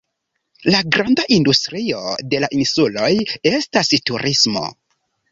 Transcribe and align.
La 0.75 0.79
granda 0.93 1.25
industrio 1.35 1.99
de 2.33 2.39
la 2.45 2.49
insuloj 2.59 3.11
estas 3.51 3.93
turismo. 4.11 4.65